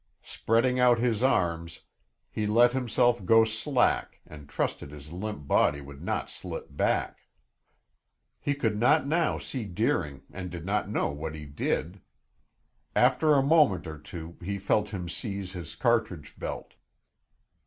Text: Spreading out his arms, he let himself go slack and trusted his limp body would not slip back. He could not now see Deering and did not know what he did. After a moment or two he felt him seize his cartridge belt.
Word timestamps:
Spreading 0.23 0.79
out 0.79 0.97
his 0.97 1.21
arms, 1.21 1.81
he 2.31 2.47
let 2.47 2.71
himself 2.73 3.23
go 3.23 3.45
slack 3.45 4.19
and 4.25 4.49
trusted 4.49 4.89
his 4.89 5.13
limp 5.13 5.47
body 5.47 5.79
would 5.79 6.01
not 6.01 6.27
slip 6.27 6.75
back. 6.75 7.27
He 8.39 8.55
could 8.55 8.79
not 8.79 9.05
now 9.05 9.37
see 9.37 9.63
Deering 9.63 10.23
and 10.31 10.49
did 10.49 10.65
not 10.65 10.89
know 10.89 11.09
what 11.09 11.35
he 11.35 11.45
did. 11.45 12.01
After 12.95 13.33
a 13.35 13.43
moment 13.43 13.85
or 13.85 13.99
two 13.99 14.37
he 14.41 14.57
felt 14.57 14.89
him 14.89 15.07
seize 15.07 15.53
his 15.53 15.75
cartridge 15.75 16.33
belt. 16.39 16.73